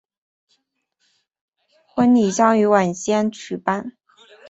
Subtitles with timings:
[1.85, 3.95] 婚礼将于晚间举办。